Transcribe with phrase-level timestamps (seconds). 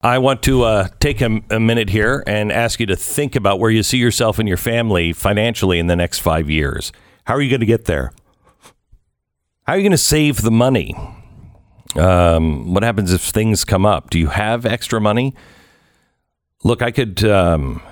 [0.00, 3.58] I want to uh, take a, a, minute here and ask you to think about
[3.58, 6.92] where you see yourself and your family financially in the next five years.
[7.24, 8.12] How are you going to get there?
[9.66, 10.94] How are you going to save the money?
[11.96, 14.10] Um, what happens if things come up?
[14.10, 15.34] Do you have extra money?
[16.62, 17.24] Look, I could.
[17.24, 17.82] Um,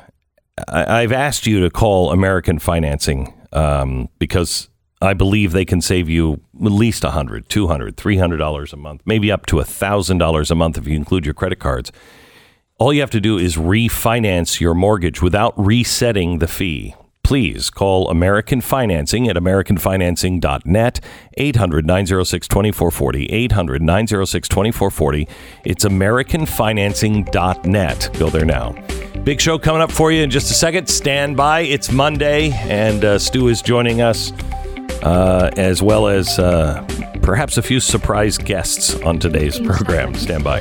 [0.69, 4.69] I, have asked you to call American Financing um, because
[5.03, 9.47] I believe they can save you at least $100, $200, $300 a month, maybe up
[9.47, 11.91] to $1,000 a month if you include your credit cards.
[12.79, 16.95] All you have to do is refinance your mortgage without resetting the fee.
[17.23, 21.01] Please call American Financing at AmericanFinancing.net,
[21.37, 23.33] 800 906 2440.
[23.33, 25.29] 800 906 2440.
[25.65, 28.11] It's AmericanFinancing.net.
[28.19, 28.77] Go there now.
[29.25, 30.89] Big show coming up for you in just a second.
[30.89, 31.63] Stand by.
[31.63, 34.33] It's Monday, and uh, Stu is joining us
[35.03, 36.87] uh, as well as uh,
[37.23, 40.15] perhaps a few surprise guests on today's program.
[40.15, 40.61] Stand by.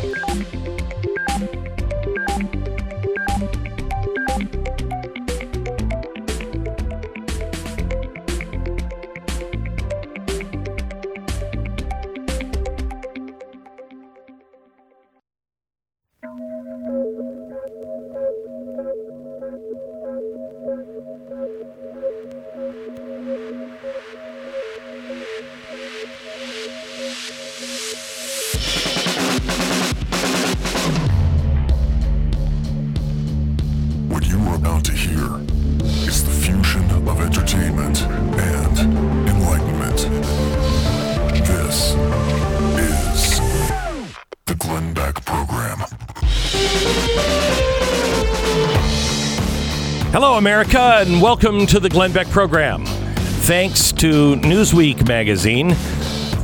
[50.45, 52.85] America, and welcome to the Glenn Beck program.
[52.85, 55.75] Thanks to Newsweek magazine,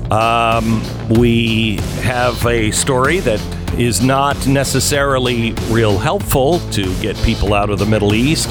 [0.10, 0.82] um,
[1.20, 3.40] we have a story that
[3.78, 8.50] is not necessarily real helpful to get people out of the Middle East.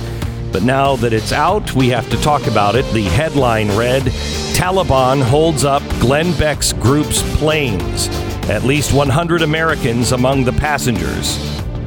[0.52, 2.84] But now that it's out, we have to talk about it.
[2.92, 4.02] The headline read
[4.54, 8.06] Taliban holds up Glenn Beck's group's planes.
[8.48, 11.38] At least 100 Americans among the passengers.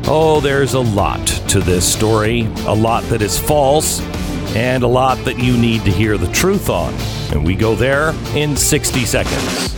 [0.06, 4.02] Oh, there's a lot to this story, a lot that is false,
[4.56, 6.92] and a lot that you need to hear the truth on.
[7.32, 9.74] And we go there in 60 seconds.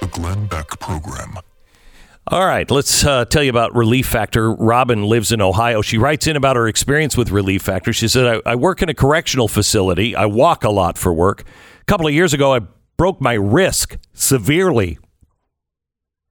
[0.00, 1.34] The Glenn Beck Program.
[2.28, 4.54] All right, let's uh, tell you about Relief Factor.
[4.54, 5.82] Robin lives in Ohio.
[5.82, 7.92] She writes in about her experience with Relief Factor.
[7.92, 10.16] She said, I, I work in a correctional facility.
[10.16, 11.42] I walk a lot for work.
[11.82, 12.60] A couple of years ago, I
[12.96, 14.98] broke my wrist severely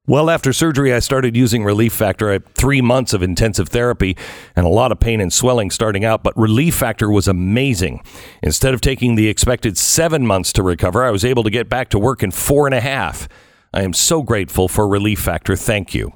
[0.06, 2.30] well, after surgery, I started using Relief Factor.
[2.30, 4.18] I had three months of intensive therapy
[4.54, 8.04] and a lot of pain and swelling starting out, but Relief Factor was amazing.
[8.42, 11.88] Instead of taking the expected seven months to recover, I was able to get back
[11.90, 13.30] to work in four and a half.
[13.74, 15.56] I am so grateful for Relief Factor.
[15.56, 16.12] Thank you.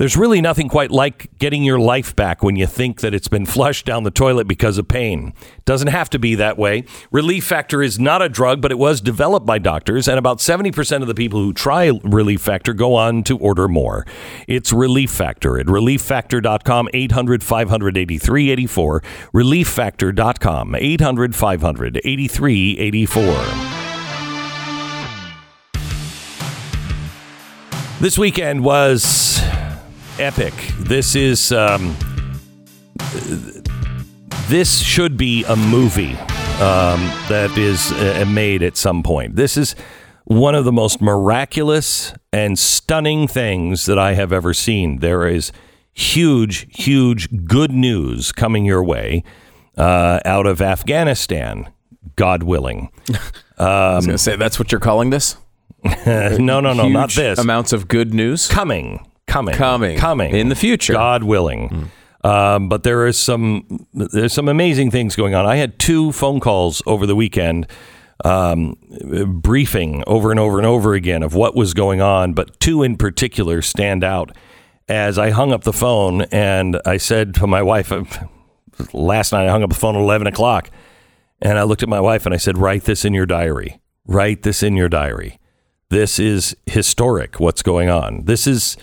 [0.00, 3.44] There's really nothing quite like getting your life back when you think that it's been
[3.44, 5.34] flushed down the toilet because of pain.
[5.66, 6.84] Doesn't have to be that way.
[7.12, 11.02] Relief Factor is not a drug, but it was developed by doctors, and about 70%
[11.02, 14.06] of the people who try Relief Factor go on to order more.
[14.48, 19.02] It's Relief Factor at relieffactor.com, 800 500 8384.
[19.34, 23.80] Relieffactor.com, 800 500 8384.
[28.00, 29.42] This weekend was
[30.20, 30.54] epic.
[30.78, 31.96] This is um,
[34.48, 36.14] this should be a movie
[36.60, 39.36] um, that is uh, made at some point.
[39.36, 39.74] This is
[40.24, 44.98] one of the most miraculous and stunning things that I have ever seen.
[44.98, 45.52] There is
[45.92, 49.24] huge, huge good news coming your way
[49.76, 51.72] uh, out of Afghanistan,
[52.16, 52.90] God willing.
[53.08, 53.16] Um,
[53.58, 55.36] I was going to say that's what you're calling this.
[56.06, 57.38] no, no, no, Huge not this.
[57.38, 61.68] Amounts of good news coming coming, coming, coming in the future, God willing.
[61.68, 61.90] Mm.
[62.22, 65.46] Um, but there is some there's some amazing things going on.
[65.46, 67.66] I had two phone calls over the weekend,
[68.24, 68.76] um,
[69.40, 72.34] briefing over and over and over again of what was going on.
[72.34, 74.36] But two in particular stand out.
[74.86, 77.92] As I hung up the phone and I said to my wife,
[78.92, 80.68] last night I hung up the phone at eleven o'clock,
[81.40, 83.80] and I looked at my wife and I said, "Write this in your diary.
[84.06, 85.38] Write this in your diary.
[85.88, 87.40] This is historic.
[87.40, 88.26] What's going on?
[88.26, 88.76] This is."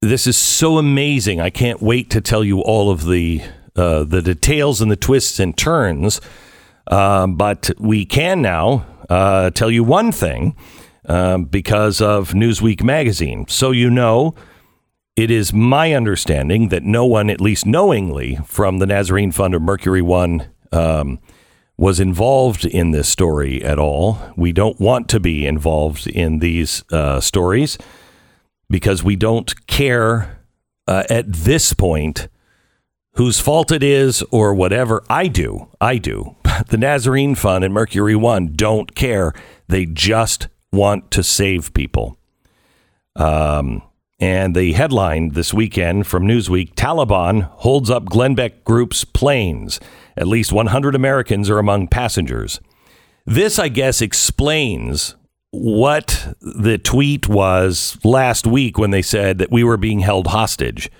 [0.00, 1.40] This is so amazing.
[1.40, 3.42] I can't wait to tell you all of the
[3.74, 6.20] uh, the details and the twists and turns.
[6.88, 10.56] Um, but we can now uh, tell you one thing
[11.04, 13.46] um, because of Newsweek magazine.
[13.48, 14.34] So you know,
[15.16, 19.60] it is my understanding that no one, at least knowingly, from the Nazarene Fund or
[19.60, 20.48] Mercury One.
[20.72, 21.18] Um,
[21.80, 24.18] was involved in this story at all.
[24.36, 27.78] We don't want to be involved in these uh, stories
[28.70, 30.40] because we don't care
[30.86, 32.28] uh, at this point
[33.14, 35.02] whose fault it is or whatever.
[35.08, 35.68] I do.
[35.80, 36.36] I do.
[36.68, 39.32] The Nazarene Fund and Mercury One don't care.
[39.68, 42.18] They just want to save people.
[43.14, 43.82] Um,
[44.18, 49.78] and the headline this weekend from Newsweek Taliban holds up Glenn Beck Group's planes.
[50.16, 52.60] At least 100 Americans are among passengers.
[53.24, 55.14] This, I guess, explains
[55.50, 60.90] what the tweet was last week when they said that we were being held hostage.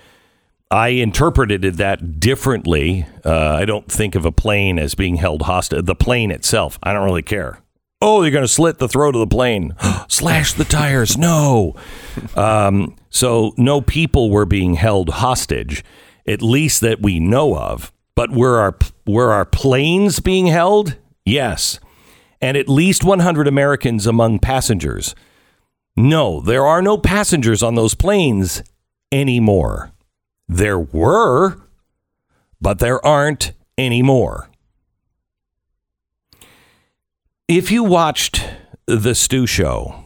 [0.71, 3.05] I interpreted that differently.
[3.25, 5.85] Uh, I don't think of a plane as being held hostage.
[5.85, 7.61] The plane itself, I don't really care.
[8.01, 9.75] Oh, you're going to slit the throat of the plane,
[10.07, 11.17] slash the tires.
[11.17, 11.75] No.
[12.35, 15.83] Um, so, no people were being held hostage,
[16.25, 17.91] at least that we know of.
[18.15, 20.97] But were our, were our planes being held?
[21.25, 21.79] Yes.
[22.41, 25.13] And at least 100 Americans among passengers.
[25.95, 28.63] No, there are no passengers on those planes
[29.11, 29.91] anymore.
[30.47, 31.57] There were,
[32.61, 34.49] but there aren't anymore.
[37.47, 38.43] If you watched
[38.85, 40.03] the Stu show,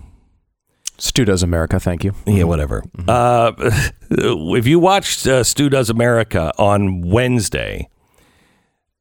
[0.97, 1.79] Stu does America.
[1.79, 2.13] Thank you.
[2.25, 2.83] yeah, whatever.
[3.07, 3.51] Uh,
[4.11, 7.89] if you watched uh, Stu Does America on Wednesday,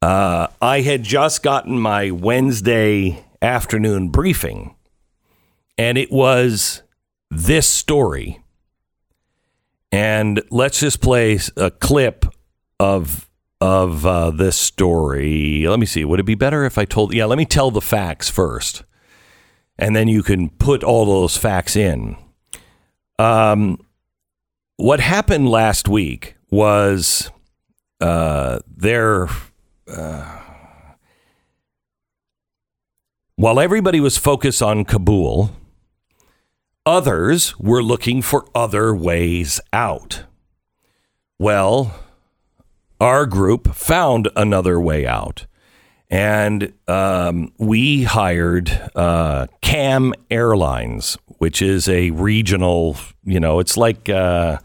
[0.03, 4.75] uh, I had just gotten my Wednesday afternoon briefing,
[5.79, 6.83] and it was
[7.31, 8.41] this story.
[9.93, 12.27] And let's just play a clip
[12.81, 13.29] of
[13.61, 15.67] of uh, this story.
[15.69, 16.05] Let me see.
[16.05, 17.15] Would it be better if I told?
[17.15, 18.83] Yeah, let me tell the facts first,
[19.79, 22.17] and then you can put all those facts in.
[23.21, 23.79] Um,
[24.79, 27.31] what happened last week was
[28.01, 29.29] uh, there.
[33.37, 35.50] While everybody was focused on Kabul,
[36.87, 40.25] others were looking for other ways out.
[41.38, 41.94] Well,
[43.00, 45.46] our group found another way out.
[46.08, 54.08] And um, we hired uh, Kam Airlines, which is a regional, you know, it's like,
[54.08, 54.58] uh,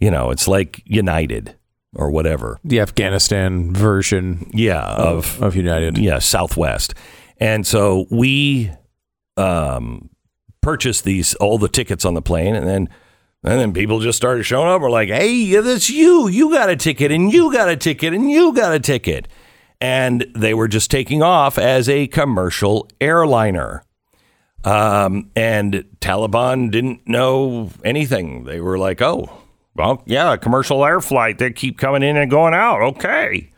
[0.00, 1.56] you know, it's like United
[1.94, 2.58] or whatever.
[2.64, 5.98] The Afghanistan version Yeah, of of United.
[5.98, 6.94] yeah, Southwest.
[7.38, 8.70] And so we
[9.36, 10.10] um,
[10.60, 12.88] purchased these all the tickets on the plane, and then
[13.44, 14.80] and then people just started showing up.
[14.80, 16.28] We're like, "Hey, that's you!
[16.28, 19.26] You got a ticket, and you got a ticket, and you got a ticket."
[19.80, 23.82] And they were just taking off as a commercial airliner.
[24.64, 28.44] Um, and Taliban didn't know anything.
[28.44, 29.41] They were like, "Oh,
[29.74, 31.38] well, yeah, commercial air flight.
[31.38, 32.82] They keep coming in and going out.
[32.82, 33.50] Okay."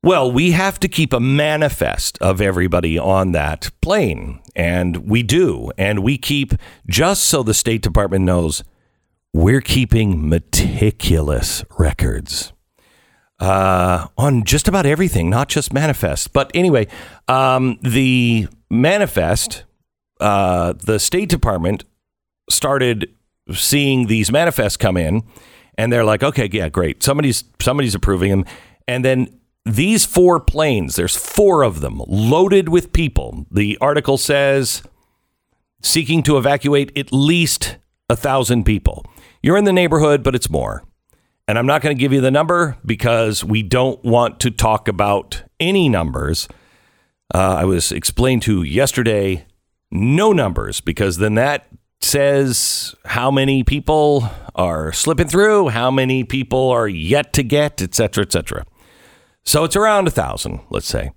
[0.00, 5.72] Well, we have to keep a manifest of everybody on that plane, and we do.
[5.76, 6.54] And we keep,
[6.88, 8.62] just so the State Department knows,
[9.34, 12.52] we're keeping meticulous records
[13.40, 16.32] uh, on just about everything, not just manifest.
[16.32, 16.86] But anyway,
[17.26, 19.64] um, the manifest,
[20.20, 21.84] uh, the State Department
[22.48, 23.12] started
[23.52, 25.22] seeing these manifests come in,
[25.76, 28.44] and they're like, okay, yeah, great, somebody's somebody's approving them,
[28.86, 33.46] and then these four planes, there's four of them loaded with people.
[33.50, 34.82] The article says
[35.82, 37.76] seeking to evacuate at least
[38.08, 39.04] a thousand people.
[39.42, 40.82] You're in the neighborhood, but it's more.
[41.46, 44.88] And I'm not going to give you the number because we don't want to talk
[44.88, 46.48] about any numbers.
[47.34, 49.46] Uh, I was explained to yesterday
[49.90, 51.67] no numbers because then that
[52.00, 57.94] says how many people are slipping through, how many people are yet to get, et
[57.94, 58.64] cetera, et cetera.
[59.44, 61.12] So it's around a thousand, let's say,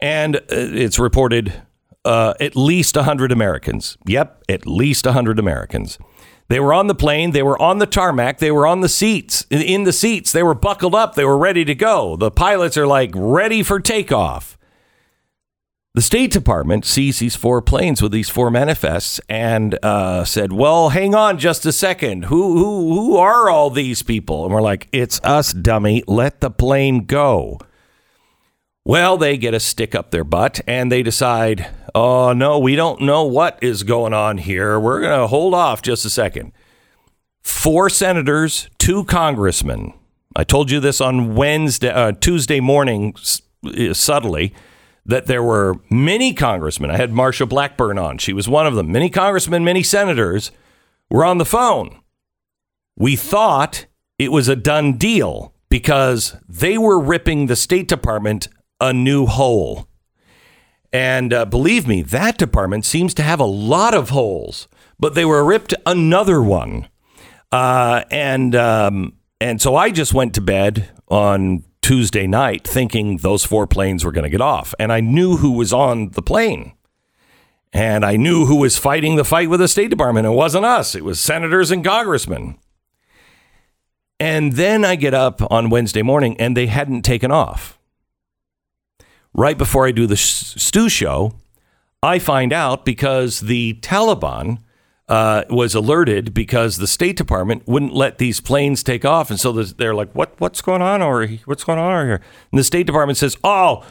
[0.00, 1.62] and uh, it's reported
[2.04, 3.98] uh, at least hundred Americans.
[4.06, 5.98] Yep, at least hundred Americans.
[6.48, 7.32] They were on the plane.
[7.32, 8.38] They were on the tarmac.
[8.38, 9.44] They were on the seats.
[9.50, 11.14] In the seats, they were buckled up.
[11.14, 12.16] They were ready to go.
[12.16, 14.57] The pilots are like ready for takeoff.
[15.98, 20.90] The State Department sees these four planes with these four manifests and uh, said, "Well,
[20.90, 22.26] hang on just a second.
[22.26, 26.04] Who who who are all these people?" And we're like, "It's us, dummy.
[26.06, 27.58] Let the plane go."
[28.84, 33.00] Well, they get a stick up their butt and they decide, "Oh no, we don't
[33.00, 34.78] know what is going on here.
[34.78, 36.52] We're going to hold off just a second.
[37.42, 39.94] Four senators, two congressmen.
[40.36, 43.16] I told you this on Wednesday, uh, Tuesday morning,
[43.64, 44.54] uh, subtly
[45.06, 46.90] that there were many congressmen.
[46.90, 48.18] I had Marsha Blackburn on.
[48.18, 48.92] She was one of them.
[48.92, 50.50] Many congressmen, many senators
[51.10, 52.00] were on the phone.
[52.96, 53.86] We thought
[54.18, 58.48] it was a done deal because they were ripping the State Department
[58.80, 59.88] a new hole.
[60.92, 64.68] And uh, believe me, that department seems to have a lot of holes.
[64.98, 66.88] but they were ripped another one.
[67.50, 73.44] Uh, and um, and so I just went to bed on Tuesday night thinking those
[73.44, 76.72] four planes were going to get off, and I knew who was on the plane.
[77.72, 80.26] And I knew who was fighting the fight with the State Department.
[80.26, 82.58] It wasn't us, it was senators and congressmen.
[84.20, 87.78] And then I get up on Wednesday morning and they hadn't taken off.
[89.32, 91.34] Right before I do the Stu show,
[92.02, 94.58] I find out because the Taliban
[95.08, 99.52] uh, was alerted because the State Department wouldn't let these planes take off, and so
[99.52, 100.38] they're like, "What?
[100.38, 101.40] What's going on here?
[101.46, 102.20] What's going on here?"
[102.52, 103.84] And the State Department says, "Oh,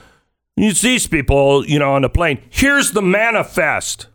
[0.81, 2.41] these people, you know, on the plane.
[2.49, 4.07] Here's the manifest."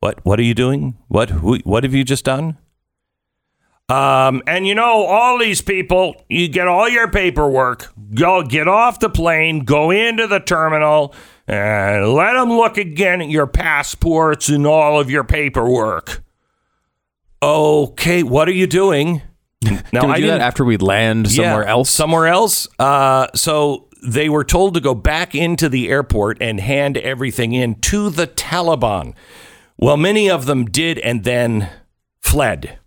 [0.00, 0.24] What?
[0.24, 0.96] What are you doing?
[1.08, 1.30] What?
[1.30, 2.58] Who, what have you just done?
[3.88, 8.98] Um, and you know, all these people, you get all your paperwork, go get off
[8.98, 11.14] the plane, go into the terminal,
[11.46, 16.24] and let them look again at your passports and all of your paperwork.
[17.40, 19.22] Okay, what are you doing?
[19.92, 21.90] Now, do we I do that after we land somewhere yeah, else?
[21.90, 22.68] Somewhere else.
[22.78, 27.76] Uh, so they were told to go back into the airport and hand everything in
[27.82, 29.14] to the Taliban.
[29.78, 31.70] Well, many of them did and then
[32.20, 32.78] fled.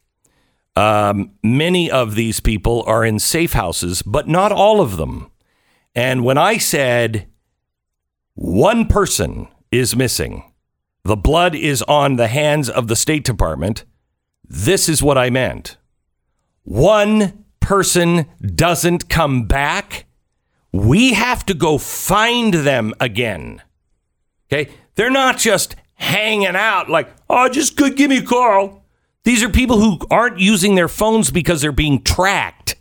[0.80, 5.30] Um, many of these people are in safe houses, but not all of them.
[5.94, 7.28] And when I said
[8.34, 10.54] one person is missing,
[11.04, 13.84] the blood is on the hands of the State Department,
[14.48, 15.76] this is what I meant.
[16.64, 20.06] One person doesn't come back,
[20.72, 23.62] we have to go find them again.
[24.48, 24.72] Okay?
[24.96, 28.79] They're not just hanging out like, oh, just could give me a call.
[29.24, 32.76] These are people who aren't using their phones because they're being tracked.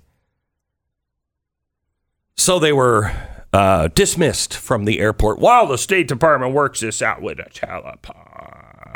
[2.36, 3.12] So they were
[3.52, 8.94] uh, dismissed from the airport while the State Department works this out with the Taliban.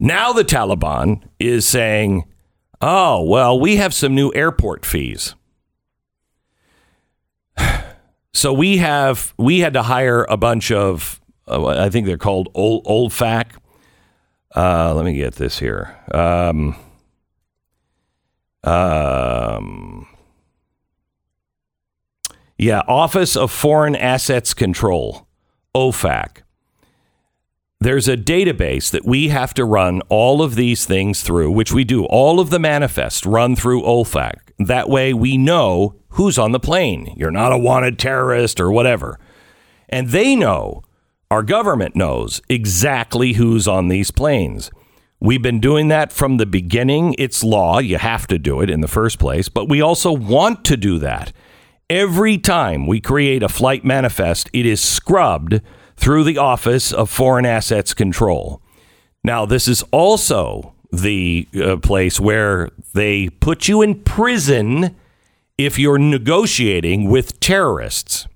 [0.00, 2.24] Now the Taliban is saying,
[2.80, 5.34] oh, well, we have some new airport fees.
[8.34, 12.48] So we have we had to hire a bunch of uh, I think they're called
[12.54, 13.46] old OFAC
[14.54, 15.96] uh, let me get this here.
[16.12, 16.76] Um,
[18.64, 20.06] um,
[22.56, 25.26] yeah, Office of Foreign Assets Control,
[25.74, 26.42] OFAC.
[27.80, 31.84] There's a database that we have to run all of these things through, which we
[31.84, 32.04] do.
[32.06, 34.34] All of the manifests run through OFAC.
[34.58, 37.14] That way we know who's on the plane.
[37.16, 39.20] You're not a wanted terrorist or whatever.
[39.88, 40.82] And they know
[41.30, 44.70] our government knows exactly who's on these planes.
[45.20, 47.14] We've been doing that from the beginning.
[47.18, 47.80] It's law.
[47.80, 50.98] You have to do it in the first place, but we also want to do
[51.00, 51.32] that.
[51.90, 55.60] Every time we create a flight manifest, it is scrubbed
[55.96, 58.62] through the Office of Foreign Assets Control.
[59.24, 64.96] Now, this is also the uh, place where they put you in prison
[65.58, 68.26] if you're negotiating with terrorists.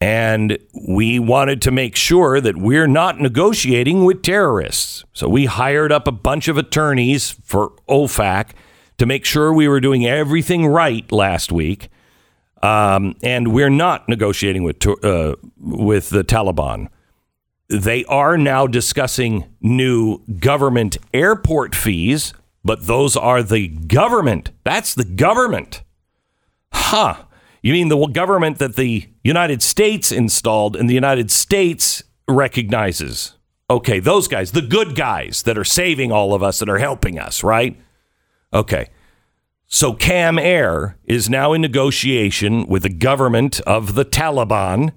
[0.00, 5.04] And we wanted to make sure that we're not negotiating with terrorists.
[5.12, 8.50] So we hired up a bunch of attorneys for OFAC
[8.98, 11.88] to make sure we were doing everything right last week.
[12.62, 16.88] Um, and we're not negotiating with, uh, with the Taliban.
[17.68, 22.32] They are now discussing new government airport fees,
[22.64, 24.52] but those are the government.
[24.64, 25.82] That's the government.
[26.72, 27.24] Huh.
[27.62, 33.34] You mean the government that the United States installed and the United States recognizes?
[33.70, 37.18] Okay, those guys, the good guys that are saving all of us, that are helping
[37.18, 37.78] us, right?
[38.52, 38.88] Okay.
[39.66, 44.92] So Kam Air is now in negotiation with the government of the Taliban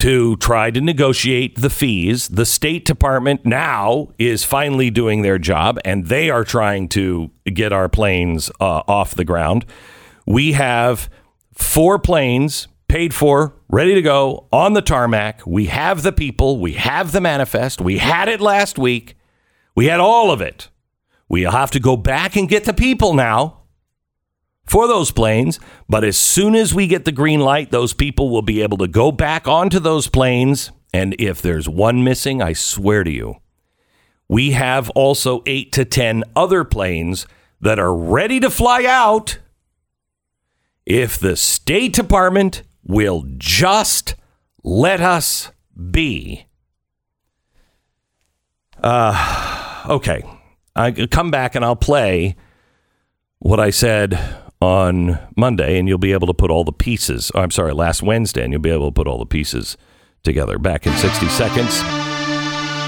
[0.00, 2.28] to try to negotiate the fees.
[2.28, 7.72] The State Department now is finally doing their job and they are trying to get
[7.72, 9.64] our planes uh, off the ground.
[10.26, 11.08] We have
[11.60, 15.46] four planes paid for, ready to go on the tarmac.
[15.46, 19.16] We have the people, we have the manifest, we had it last week,
[19.76, 20.68] we had all of it.
[21.28, 23.60] We'll have to go back and get the people now
[24.66, 25.60] for those planes.
[25.88, 28.88] But as soon as we get the green light, those people will be able to
[28.88, 30.72] go back onto those planes.
[30.92, 33.36] And if there's one missing, I swear to you,
[34.28, 37.26] we have also eight to 10 other planes
[37.60, 39.38] that are ready to fly out
[40.86, 44.14] if the State Department will just
[44.62, 45.50] let us
[45.90, 46.46] be.
[48.82, 50.22] Uh, okay.
[50.74, 52.36] I come back and I'll play
[53.38, 54.18] what I said
[54.60, 57.32] on Monday, and you'll be able to put all the pieces.
[57.34, 59.76] Oh, I'm sorry, last Wednesday, and you'll be able to put all the pieces
[60.22, 60.58] together.
[60.58, 61.82] Back in 60 seconds.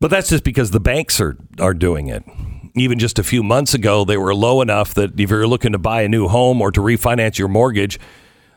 [0.00, 2.24] But that's just because the banks are, are doing it.
[2.74, 5.78] Even just a few months ago, they were low enough that if you're looking to
[5.78, 8.00] buy a new home or to refinance your mortgage,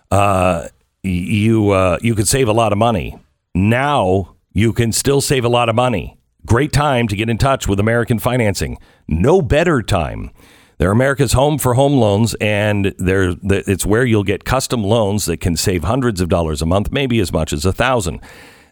[0.10, 0.68] uh,
[1.06, 3.18] you uh, you could save a lot of money.
[3.54, 6.18] Now you can still save a lot of money.
[6.46, 8.78] Great time to get in touch with American Financing.
[9.08, 10.32] No better time.
[10.78, 15.38] They're America's home for home loans, and they're it's where you'll get custom loans that
[15.38, 18.20] can save hundreds of dollars a month, maybe as much as a thousand.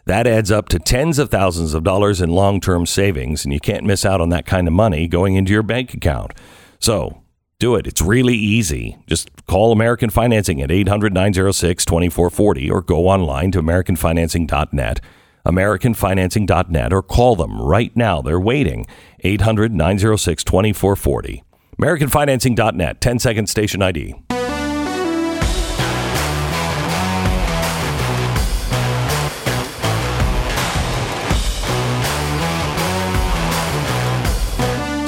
[0.06, 3.60] That adds up to tens of thousands of dollars in long term savings, and you
[3.60, 6.32] can't miss out on that kind of money going into your bank account.
[6.78, 7.23] So
[7.64, 7.86] do it.
[7.86, 8.98] It's really easy.
[9.06, 15.00] Just call American Financing at 800 906 2440 or go online to AmericanFinancing.net,
[15.46, 18.20] AmericanFinancing.net, or call them right now.
[18.20, 18.86] They're waiting.
[19.20, 21.42] 800 906 2440.
[21.80, 24.14] AmericanFinancing.net, 10 second station ID.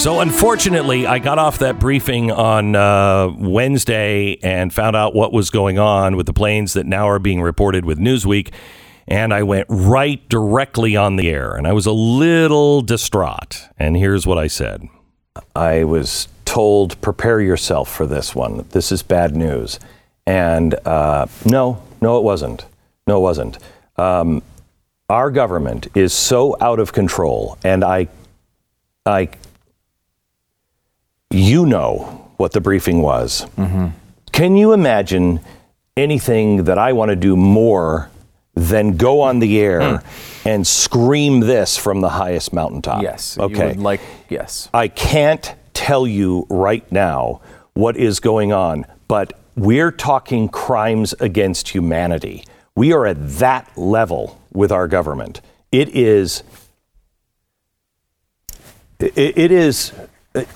[0.06, 5.50] So, unfortunately, I got off that briefing on uh, Wednesday and found out what was
[5.50, 8.52] going on with the planes that now are being reported with Newsweek.
[9.08, 11.56] And I went right directly on the air.
[11.56, 13.68] And I was a little distraught.
[13.80, 14.88] And here's what I said
[15.56, 18.64] I was told, prepare yourself for this one.
[18.70, 19.80] This is bad news.
[20.25, 22.64] And uh, no, no, it wasn't.
[23.08, 23.58] No, it wasn't.
[23.96, 24.44] Um,
[25.10, 28.06] our government is so out of control, and I,
[29.04, 29.30] I
[31.30, 33.47] you know what the briefing was.
[33.56, 33.88] Mm-hmm.
[34.33, 35.40] Can you imagine
[35.97, 38.11] anything that I want to do more
[38.54, 40.47] than go on the air mm.
[40.47, 43.02] and scream this from the highest mountaintop?
[43.02, 43.38] Yes.
[43.38, 43.75] Okay.
[43.75, 44.68] like yes.
[44.75, 47.40] I can't tell you right now
[47.74, 52.44] what is going on, but we're talking crimes against humanity.
[52.74, 55.40] We are at that level with our government.
[55.72, 56.42] It is
[58.98, 59.92] it, it is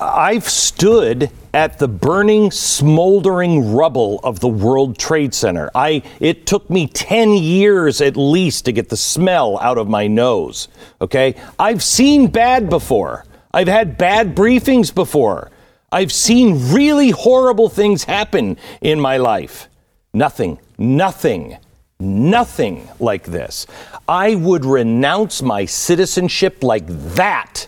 [0.01, 5.71] I've stood at the burning, smoldering rubble of the World Trade Center.
[5.75, 10.07] I it took me 10 years at least to get the smell out of my
[10.07, 10.69] nose.
[11.01, 11.35] Okay?
[11.59, 13.25] I've seen bad before.
[13.53, 15.51] I've had bad briefings before.
[15.91, 19.69] I've seen really horrible things happen in my life.
[20.13, 21.57] Nothing, nothing,
[21.99, 23.67] nothing like this.
[24.09, 27.67] I would renounce my citizenship like that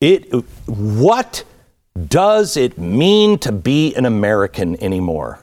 [0.00, 0.32] it
[0.66, 1.44] what
[2.06, 5.40] does it mean to be an American anymore?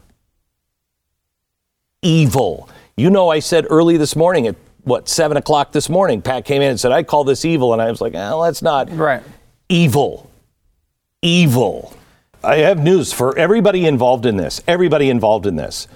[2.02, 2.70] Evil.
[2.96, 6.62] You know, I said early this morning at what seven o'clock this morning, Pat came
[6.62, 9.24] in and said, "I call this evil," and I was like, "Well, that's not right."
[9.68, 10.30] Evil,
[11.22, 11.94] evil.
[12.44, 14.62] I have news for everybody involved in this.
[14.68, 15.88] Everybody involved in this.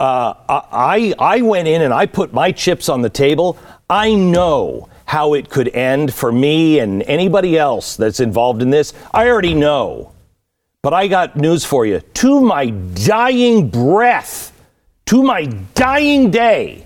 [0.00, 3.58] Uh, I I went in and I put my chips on the table.
[3.90, 8.92] I know how it could end for me and anybody else that's involved in this,
[9.14, 10.12] I already know.
[10.82, 12.00] But I got news for you.
[12.00, 14.52] To my dying breath,
[15.06, 16.84] to my dying day,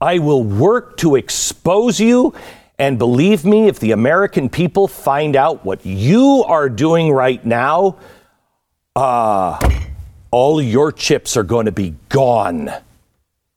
[0.00, 2.34] I will work to expose you.
[2.78, 7.96] And believe me, if the American people find out what you are doing right now,
[8.94, 9.58] uh,
[10.30, 12.70] all your chips are going to be gone.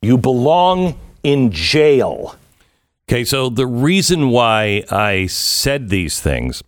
[0.02, 2.36] You belong in jail.
[3.10, 6.62] Okay, so the reason why I said these things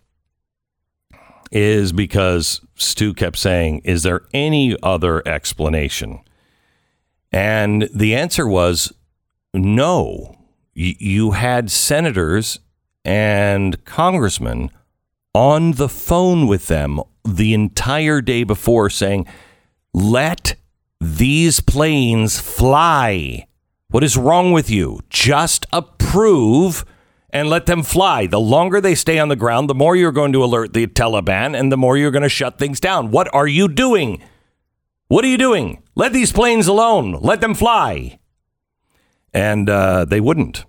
[1.52, 6.18] is because Stu kept saying, Is there any other explanation?
[7.30, 8.92] And the answer was
[9.54, 10.36] no.
[10.74, 12.58] You had senators
[13.04, 14.70] and congressmen
[15.32, 19.28] on the phone with them the entire day before saying,
[19.94, 20.56] Let
[21.00, 23.46] these planes fly.
[23.90, 25.02] What is wrong with you?
[25.08, 25.66] Just
[26.12, 26.84] approve
[27.30, 28.26] and let them fly.
[28.26, 31.58] The longer they stay on the ground, the more you're going to alert the Taliban
[31.58, 33.10] and the more you're going to shut things down.
[33.10, 34.22] What are you doing?
[35.08, 35.82] What are you doing?
[35.94, 37.12] Let these planes alone.
[37.22, 38.18] Let them fly.
[39.32, 40.66] And uh, they wouldn't.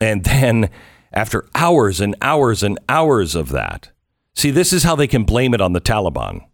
[0.00, 0.68] And then,
[1.12, 3.92] after hours and hours and hours of that,
[4.34, 6.44] see, this is how they can blame it on the Taliban.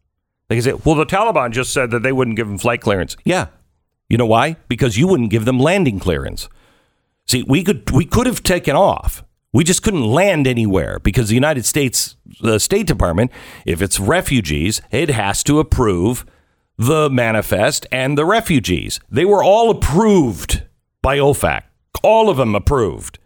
[0.49, 3.17] They can say, well, the Taliban just said that they wouldn't give them flight clearance.
[3.25, 3.47] Yeah,
[4.11, 4.57] you know why?
[4.69, 6.51] Because you wouldn't give them landing clearance.
[7.27, 9.25] See, we could we could have taken off.
[9.53, 13.31] We just couldn't land anywhere because the United States the State Department,
[13.67, 16.25] if it's refugees, it has to approve
[16.79, 18.99] the manifest and the refugees.
[19.11, 20.63] They were all approved
[21.03, 21.63] by OFAC.
[22.03, 23.19] All of them approved.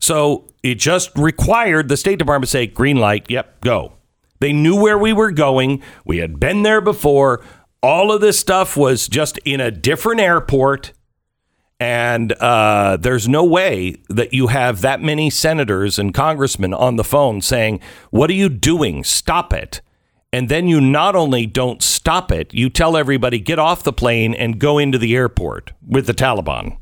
[0.00, 3.94] So it just required the State Department to say, green light, yep, go.
[4.40, 5.82] They knew where we were going.
[6.04, 7.42] We had been there before.
[7.82, 10.92] All of this stuff was just in a different airport.
[11.80, 17.04] And uh, there's no way that you have that many senators and congressmen on the
[17.04, 19.04] phone saying, What are you doing?
[19.04, 19.80] Stop it.
[20.32, 24.34] And then you not only don't stop it, you tell everybody, get off the plane
[24.34, 26.78] and go into the airport with the Taliban.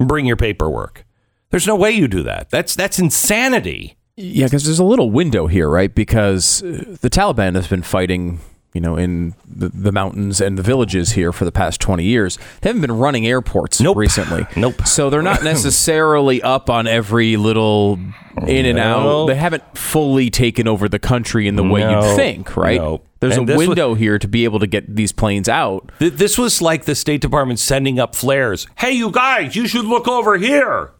[0.00, 1.04] Bring your paperwork.
[1.50, 2.50] There's no way you do that.
[2.50, 3.96] That's that's insanity.
[4.16, 5.94] Yeah, because there's a little window here, right?
[5.94, 8.40] Because uh, the Taliban has been fighting,
[8.78, 12.38] you know, in the, the mountains and the villages here for the past 20 years.
[12.60, 13.96] They haven't been running airports Nope.
[13.96, 14.46] recently.
[14.56, 14.86] Nope.
[14.86, 17.98] So they're not necessarily up on every little
[18.46, 19.22] in and No.
[19.22, 19.26] out.
[19.26, 22.06] They haven't fully taken over the country in the way No.
[22.08, 22.80] you'd think, right?
[22.80, 23.02] No.
[23.18, 25.90] There's And a this was- window here to be able to get these planes out.
[25.98, 28.68] Th- This was like the State Department sending up flares.
[28.76, 30.92] Hey, you guys, you should look over here.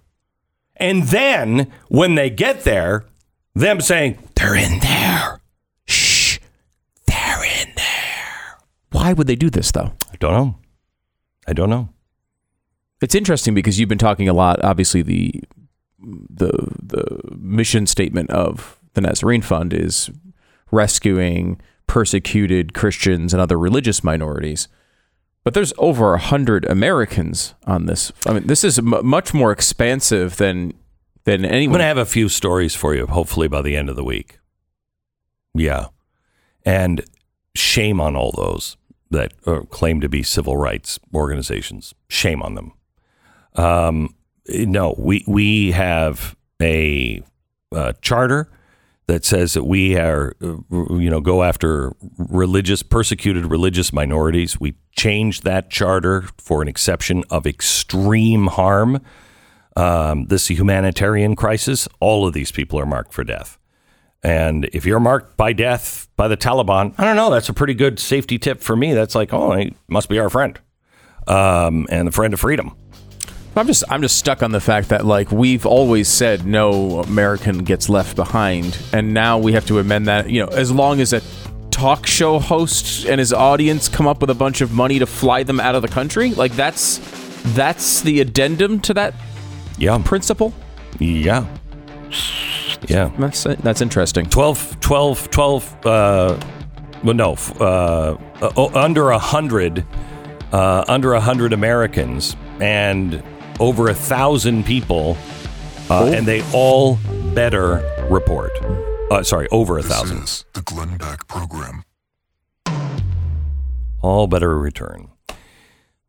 [0.77, 3.05] And then when they get there,
[3.55, 5.41] them saying, they're in there.
[5.87, 6.39] Shh,
[7.07, 8.59] they're in there.
[8.99, 9.93] Why would they do this, though?
[10.13, 10.57] I don't know.
[11.47, 11.89] I don't know.
[13.01, 14.63] It's interesting because you've been talking a lot.
[14.65, 15.43] Obviously, the
[16.01, 16.51] the
[16.83, 20.11] the mission statement of the Nazarene Fund is
[20.71, 24.69] rescuing persecuted Christians and other religious minorities.
[25.45, 28.13] But there's over a hundred Americans on this.
[28.27, 30.75] I mean, this is m- much more expansive than
[31.25, 31.75] than I'm anyone.
[31.75, 34.41] going to have a few stories for you, hopefully by the end of the week.
[35.55, 35.87] Yeah.
[36.65, 37.05] And
[37.55, 38.77] shame on all those
[39.11, 41.95] that uh, claim to be civil rights organizations.
[42.09, 42.73] Shame on them.
[43.55, 44.15] Um,
[44.47, 47.23] no, we, we have a
[47.73, 48.51] uh, charter
[49.07, 54.61] that says that we are, uh, you know, go after religious, persecuted religious minorities.
[54.61, 59.01] We changed that charter for an exception of extreme harm
[59.79, 63.58] um, this humanitarian crisis, all of these people are marked for death.
[64.23, 67.31] And if you're marked by death by the Taliban, I don't know.
[67.31, 68.93] That's a pretty good safety tip for me.
[68.93, 70.59] That's like, oh, he must be our friend,
[71.29, 72.75] um, and the friend of freedom.
[73.57, 77.59] I'm just I'm just stuck on the fact that like we've always said no American
[77.59, 80.31] gets left behind, and now we have to amend that.
[80.31, 81.23] You know, as long as a
[81.71, 85.43] talk show host and his audience come up with a bunch of money to fly
[85.45, 86.99] them out of the country, like that's
[87.55, 89.15] that's the addendum to that
[89.79, 90.53] Yeah, principle.
[90.99, 91.45] yeah,
[92.87, 93.11] yeah.
[93.19, 94.27] That's that's interesting.
[94.27, 96.41] 12, 12, 12, uh,
[97.05, 99.85] well, no, uh, uh, under a hundred,
[100.53, 103.23] uh, under a hundred Americans and
[103.61, 105.17] over a thousand people,
[105.91, 106.99] uh, and they all
[107.35, 108.53] better report.
[109.11, 110.23] Uh, sorry, over a This thousand.
[110.25, 111.83] is the Glenn Beck Program.
[114.03, 115.09] all better return.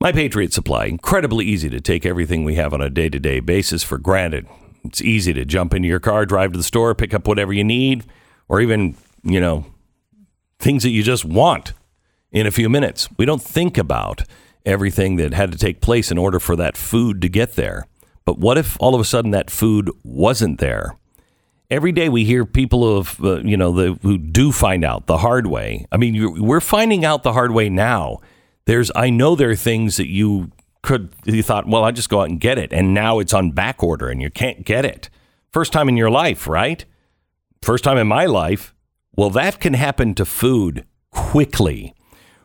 [0.01, 3.39] My Patriot Supply, incredibly easy to take everything we have on a day to day
[3.41, 4.47] basis for granted.
[4.89, 7.63] It's easy to jump into your car, drive to the store, pick up whatever you
[7.63, 8.06] need,
[8.47, 9.65] or even, you know,
[10.60, 11.73] things that you just want
[12.32, 13.08] in a few minutes.
[13.17, 14.23] We don't think about
[14.65, 17.86] everything that had to take place in order for that food to get there.
[18.25, 20.95] But what if all of a sudden that food wasn't there?
[21.69, 25.19] every day we hear people of uh, you know the who do find out the
[25.19, 25.86] hard way.
[25.91, 28.19] I mean, we're finding out the hard way now.
[28.65, 32.22] There's I know there are things that you could you thought, well, I just go
[32.22, 35.10] out and get it, and now it's on back order and you can't get it.
[35.52, 36.86] First time in your life, right?
[37.62, 38.74] First time in my life.
[39.15, 41.94] Well, that can happen to food quickly.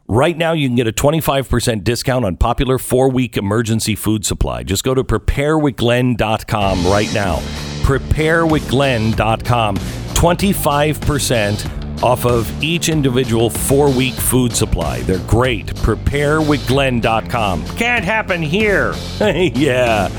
[0.06, 4.62] Right now, you can get a 25% discount on popular four week emergency food supply.
[4.62, 7.36] Just go to preparewithglenn.com right now.
[7.84, 9.76] Preparewithglenn.com.
[9.76, 15.00] 25% off of each individual four week food supply.
[15.00, 15.66] They're great.
[15.66, 17.66] Preparewithglenn.com.
[17.76, 18.94] Can't happen here.
[19.20, 20.10] yeah.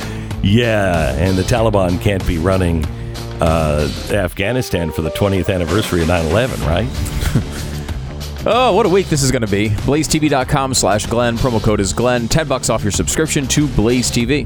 [0.41, 1.13] Yeah.
[1.13, 2.83] And the Taliban can't be running
[3.39, 6.89] uh, Afghanistan for the 20th anniversary of 9 11, right?
[8.47, 9.69] Oh, what a week this is going to be.
[9.69, 11.35] BlazeTV.com slash Glenn.
[11.35, 12.27] Promo code is Glenn.
[12.27, 14.45] 10 bucks off your subscription to Blaze TV.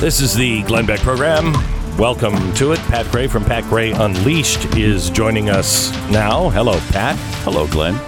[0.00, 1.52] This is the Glenn Beck program.
[1.98, 2.78] Welcome to it.
[2.80, 6.50] Pat Gray from Pat Gray Unleashed is joining us now.
[6.50, 7.16] Hello, Pat.
[7.42, 7.98] Hello, Glenn.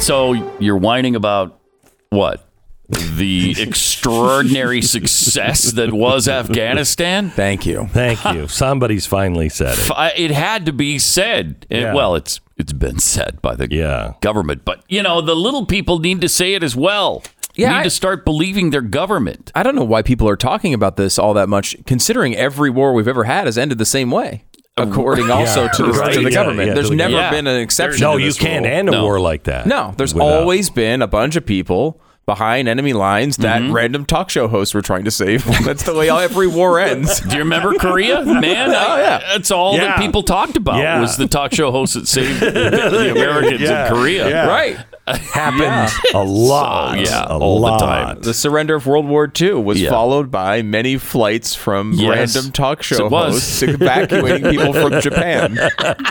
[0.00, 1.60] So you're whining about
[2.08, 2.48] what?
[2.88, 7.28] The extraordinary success that was Afghanistan?
[7.30, 7.88] Thank you.
[7.92, 8.48] Thank you.
[8.48, 9.90] Somebody's finally said it.
[10.18, 11.66] It had to be said.
[11.70, 11.94] And, Yeah.
[11.94, 14.14] Well, it's it's been said by the Yeah.
[14.22, 17.22] government, but you know the little people need to say it as well.
[17.56, 19.50] Yeah, need I- to start believing their government.
[19.54, 22.92] I don't know why people are talking about this all that much, considering every war
[22.92, 24.44] we've ever had has ended the same way.
[24.78, 26.68] according also to the, Right, to the yeah, government.
[26.68, 27.32] yeah, there's the never government.
[27.32, 28.02] been an exception.
[28.02, 28.74] no, to you can't rule.
[28.74, 29.04] end a No.
[29.04, 29.64] war like that.
[29.66, 33.72] No, there's without- always been a bunch of people behind enemy lines that Mm-hmm.
[33.72, 35.44] random talk show hosts were trying to save.
[35.64, 37.20] That's the way every war ends.
[37.20, 38.22] Do you remember Korea?
[38.26, 39.22] Man, oh, yeah.
[39.32, 39.84] that's all Yeah.
[39.86, 41.00] that people talked about Yeah.
[41.00, 44.28] was the talk show hosts that saved the, the Americans Yeah, in Korea.
[44.28, 44.46] yeah.
[44.46, 44.76] Right.
[45.08, 46.94] Happened a lot.
[46.94, 47.78] So, yeah, a all the lot.
[47.80, 48.20] time.
[48.22, 49.90] The surrender of World War II was Yeah.
[49.90, 52.34] followed by many flights from Yes.
[52.34, 53.34] random talk show It was.
[53.34, 55.56] hosts evacuating people from Japan.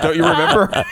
[0.01, 0.69] Don't you remember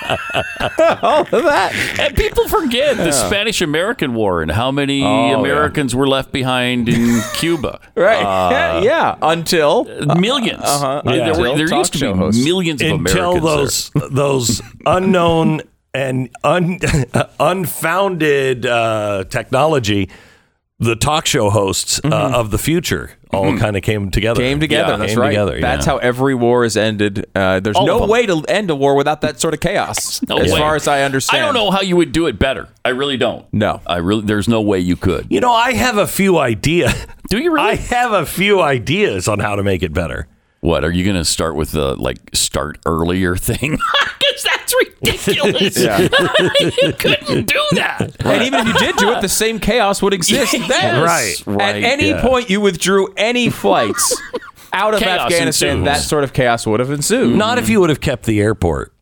[1.01, 1.73] all of that?
[1.99, 6.89] And people forget the Spanish American War and how many Oh, Americans were left behind
[6.89, 7.79] in Cuba.
[7.95, 8.81] Right?
[8.83, 9.15] yeah.
[9.21, 11.01] Until 1000000s uh-huh.
[11.05, 11.37] There, Yeah.
[11.37, 12.43] were- there used to be hosts.
[12.43, 15.61] millions of until Americans those those unknown
[15.93, 16.79] and un,
[17.39, 20.09] unfounded uh, technology,
[20.79, 24.41] the talk show hosts uh, of the future all kind of came together.
[24.41, 24.91] came together.
[24.91, 25.29] Yeah, that's came right.
[25.29, 25.93] together, That's yeah.
[25.93, 27.25] how every war is ended.
[27.33, 30.37] Uh, there's All no way to end a war without that sort of chaos, No
[30.37, 30.59] as way.
[30.59, 31.41] far as I understand.
[31.41, 32.67] I don't know how you would do it better.
[32.85, 33.51] I really don't.
[33.51, 33.81] No.
[33.87, 34.21] I really.
[34.21, 35.27] There's no way you could.
[35.29, 36.93] You know, I have a few ideas.
[37.29, 37.69] Do you really?
[37.69, 40.27] I have a few ideas on how to make it better.
[40.59, 43.79] What are you going to start with the like start earlier thing?
[44.33, 44.43] Because
[45.01, 45.77] that's ridiculous.
[46.81, 48.15] you couldn't do that.
[48.19, 51.03] And even if you did do it, the same chaos would exist Yes, then.
[51.03, 52.21] Right, right, At any yeah.
[52.21, 54.19] point you withdrew any flights
[54.71, 55.85] out of Chaos Afghanistan, ensues.
[55.85, 57.35] that sort of chaos would have ensued.
[57.37, 58.93] Not if you would have kept the airport.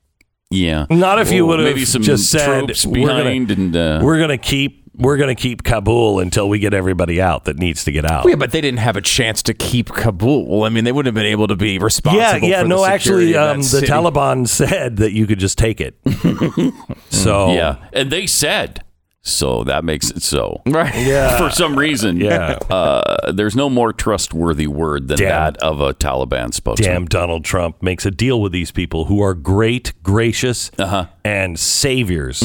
[0.50, 0.86] Yeah.
[0.90, 4.20] Not if you would have maybe some just said troops we're gonna, and uh, we're
[4.20, 8.10] gonna keep we're gonna keep Kabul until we get everybody out that needs to get
[8.10, 8.26] out.
[8.28, 10.64] Yeah, but they didn't have a chance to keep Kabul.
[10.64, 12.22] I mean, they wouldn't have been able to be responsible.
[12.22, 12.62] yeah, yeah.
[12.64, 13.88] for No, the actually, security of that um, the city.
[13.88, 15.96] Taliban said that you could just take it.
[17.10, 18.84] so yeah, and they said
[19.22, 19.64] so.
[19.64, 20.62] That makes it so.
[20.66, 20.94] Right.
[20.96, 22.58] yeah, For some reason, Yeah.
[22.70, 25.28] uh, there's no more trustworthy word than Damn.
[25.30, 26.90] that of a Taliban spokesman.
[26.90, 31.06] damn Donald Trump makes a deal with these people who are great, gracious, Uh-huh.
[31.24, 32.42] and saviors.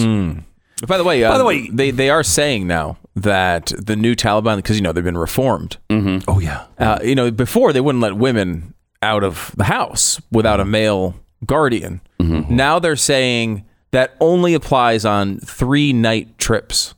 [0.87, 4.15] By the way, uh, By the way- they they are saying now that the new
[4.15, 5.79] Taliban, because you know they've been reformed.
[5.91, 10.61] Oh yeah, Uh, you know, before they wouldn't let women out of the house without
[10.61, 11.15] a male
[11.47, 12.01] guardian.
[12.19, 16.95] Now they're saying that only applies on three night trips.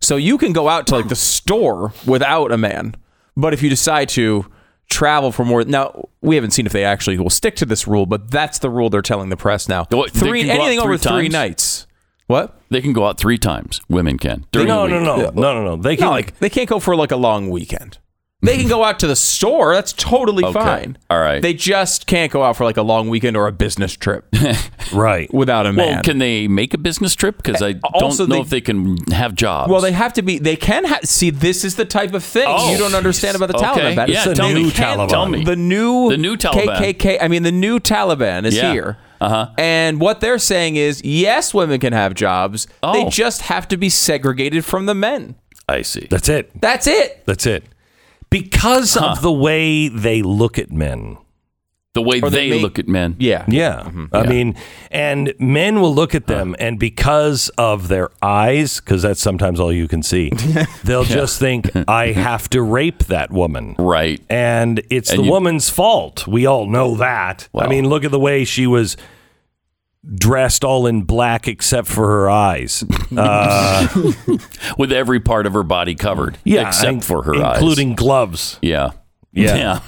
[0.00, 2.94] So you can go out to like the store without a man,
[3.36, 4.46] but if you decide to
[4.88, 8.06] travel for more, now we haven't seen if they actually will stick to this rule,
[8.06, 9.86] but that's the rule they're telling the press now.
[9.90, 11.86] What, they Three can go anything over three three nights.
[12.28, 12.55] What?
[12.70, 13.80] They can go out three times.
[13.88, 14.44] Women can.
[14.52, 15.34] During no, the no, week.
[15.34, 15.82] no, no, no, no.
[15.82, 17.98] They can No, like they can't go for like a long weekend.
[18.42, 19.74] They can go out to the store.
[19.74, 20.52] That's totally Okay.
[20.52, 20.98] fine.
[21.10, 21.40] All right.
[21.42, 24.26] They just can't go out for like a long weekend or a business trip
[24.92, 25.32] right.
[25.32, 25.94] without a man.
[25.94, 27.38] Well, can they make a business trip?
[27.38, 29.70] Because I don't Also, know they- if they can have jobs.
[29.70, 30.38] Well, they have to be.
[30.38, 31.30] They can ha- see.
[31.30, 33.66] This is the type of thing Oh, you don't understand about the okay.
[33.66, 33.94] Taliban.
[33.96, 34.08] Pat.
[34.10, 34.62] Yeah, It's the tell me.
[34.64, 35.08] new Taliban.
[35.08, 35.42] Tell me.
[35.42, 36.76] The new, The new Taliban.
[36.78, 37.18] KKK.
[37.22, 38.70] I mean, the new Taliban is Yeah.
[38.72, 38.98] here.
[39.20, 39.50] Uh-huh.
[39.58, 42.66] And what they're saying is, yes, women can have jobs.
[42.66, 43.10] They Oh.
[43.10, 45.34] just have to be segregated from the men.
[45.68, 46.06] I see.
[46.10, 46.50] That's it.
[46.60, 47.22] That's it.
[47.26, 47.64] That's it.
[48.30, 51.16] Because of the way they look at men.
[51.96, 53.16] The way they, they make- look at men.
[53.18, 53.44] Yeah.
[53.48, 53.90] Yeah.
[54.12, 54.54] I mean,
[54.90, 59.72] and men will look at them, and because of their eyes, because that's sometimes all
[59.72, 60.30] you can see,
[60.84, 63.74] they'll just think, I have to rape that woman.
[63.78, 64.20] Right.
[64.28, 66.26] And it's And the you- woman's fault.
[66.26, 67.48] We all know that.
[67.54, 68.96] I mean, look at the way she was
[70.14, 72.84] dressed all in black except for her eyes.
[73.16, 73.88] Uh,
[74.76, 76.36] With every part of her body covered.
[76.44, 76.68] yeah.
[76.68, 77.56] Except in- for her eyes.
[77.58, 78.58] Including gloves.
[78.60, 78.90] Yeah.
[79.32, 79.56] Yeah.
[79.56, 79.80] Yeah.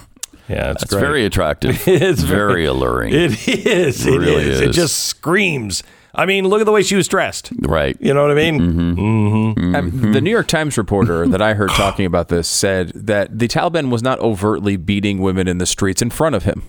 [0.49, 1.01] Yeah, it's It's great.
[1.01, 1.83] very attractive.
[1.87, 3.13] It's very, very- alluring.
[3.15, 4.07] It is.
[4.07, 4.61] It really is.
[4.61, 4.77] It is.
[4.77, 5.83] just screams.
[6.15, 7.53] I mean, look at the way she was dressed.
[7.61, 7.97] right.
[8.01, 8.61] You know what I mean?
[8.61, 9.75] Mm-hmm.
[9.75, 13.47] Um, the New York Times reporter that I heard talking about this said that the
[13.47, 16.63] Taliban was not overtly beating women in the streets in front of him,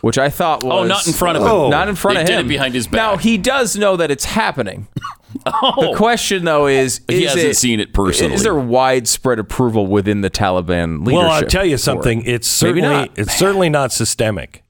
[0.00, 1.48] which I thought was Oh, not in front of him.
[1.50, 1.68] Oh.
[1.68, 2.46] not in front They of did him.
[2.46, 2.94] it behind his back.
[2.94, 4.88] Now he does know that it's happening.
[5.46, 5.92] Oh.
[5.92, 8.34] The question though is, He hasn't it- seen it personally.
[8.34, 11.12] Is there widespread approval within the Taliban leadership?
[11.22, 12.22] Well, I'll tell you for something.
[12.26, 13.10] It's Maybe certainly not.
[13.18, 14.64] it's certainly not systemic.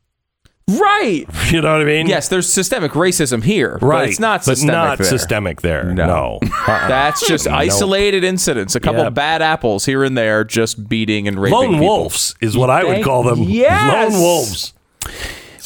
[0.68, 1.24] Right.
[1.50, 2.06] You know what I mean?
[2.06, 4.02] Yes, there's systemic racism here, Right.
[4.02, 4.72] But it's not but systemic.
[4.74, 5.06] not there.
[5.06, 5.84] systemic there.
[5.94, 6.06] No.
[6.06, 6.38] No.
[6.68, 6.88] Uh-uh.
[6.88, 7.54] That's just Nope.
[7.56, 8.76] isolated incidents.
[8.76, 9.08] A couple Yeah.
[9.10, 11.86] bad apples here and there, just beating and raping Lone people.
[11.86, 13.40] wolves is what I would Thank- call them.
[13.44, 14.12] Yes!
[14.12, 14.74] Lone wolves.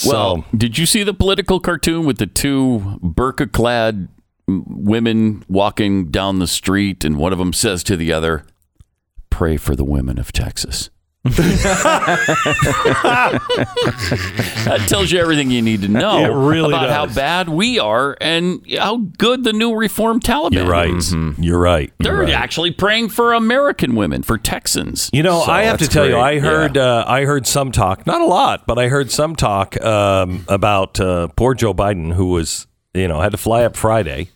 [0.06, 4.08] Well, So, did you see the political cartoon with the two burqa clad
[4.46, 8.44] women walking down the street and one of them says to the other,
[9.30, 10.90] Pray for the women of Texas?
[14.64, 18.16] That tells you everything you need to know It really about how bad we are
[18.20, 20.52] and how good the new reform Taliban.
[20.52, 21.02] You're right.
[21.38, 21.92] You're right.
[21.98, 22.34] You're They're right.
[22.34, 25.10] actually praying for American women, for Texans.
[25.12, 26.18] You know, So I have to that's tell you.
[26.18, 26.82] I heard Yeah.
[27.00, 30.98] uh, I heard some talk, not a lot, but I heard some talk um, about
[31.00, 34.30] uh, poor Joe Biden, who was you know had to fly up Friday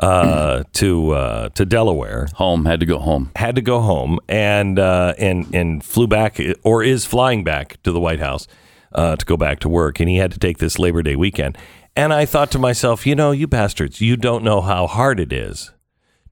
[0.00, 3.30] uh, to uh, to Delaware, home had to go home.
[3.36, 7.92] had to go home, and uh, and and flew back or is flying back to
[7.92, 8.46] the White House
[8.92, 11.56] uh, to go back to work, and he had to take this Labor Day weekend.
[11.96, 15.32] And I thought to myself, you know, you bastards, you don't know how hard it
[15.32, 15.72] is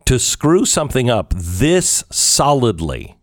[0.06, 3.18] to screw something up this solidly.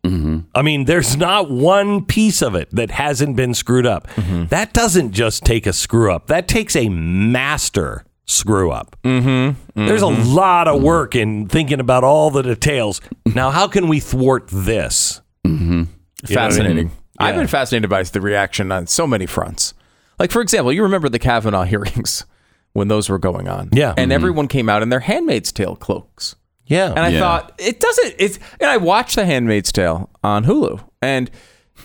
[0.53, 4.07] I mean, there's not one piece of it that hasn't been screwed up.
[4.49, 8.95] That doesn't just take a screw up, that takes a master screw up.
[9.03, 9.85] Mm-hmm.
[9.85, 10.33] There's a mm-hmm.
[10.33, 12.99] lot of work in thinking about all the details.
[12.99, 13.35] Mm-hmm.
[13.35, 15.21] Now, how can we thwart this?
[15.45, 15.83] Mm-hmm.
[16.25, 16.91] Fascinating.
[17.19, 17.41] I've Yeah.
[17.41, 19.73] been fascinated by the reaction on so many fronts.
[20.19, 22.25] Like, for example, you remember the Kavanaugh hearings
[22.73, 23.69] when those were going on.
[23.71, 23.93] Yeah.
[23.97, 26.35] And everyone came out in their Handmaid's Tale cloaks.
[26.65, 26.89] Yeah.
[26.89, 27.19] And I Yeah.
[27.19, 31.29] thought, it doesn't, it's, and I watched The Handmaid's Tale on Hulu, and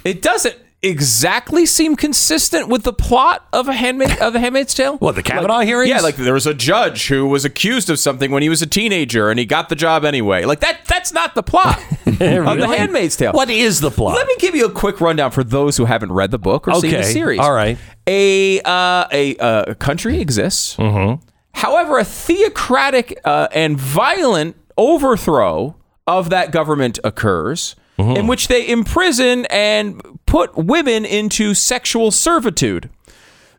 [0.05, 4.97] it doesn't exactly seem consistent with the plot of a handmaid of the Handmaid's Tale.
[4.99, 5.91] What, the Kavanaugh Like- hearings?
[5.91, 8.67] Yeah, like there was a judge who was accused of something when he was a
[8.67, 10.45] teenager, and he got the job anyway.
[10.45, 13.33] Like that, that's not the plot of The Handmaid's Tale.
[13.33, 14.15] What is the plot?
[14.17, 16.75] Let me give you a quick rundown for those who haven't read the book or
[16.81, 17.41] seen the series.
[17.41, 17.79] all right.
[18.07, 20.77] A uh, a, uh, country exists.
[20.77, 21.23] Mm-hmm.
[21.53, 28.17] However, a theocratic uh, and violent overthrow of that government occurs, Mm-hmm.
[28.17, 32.89] in which they imprison and put women into sexual servitude.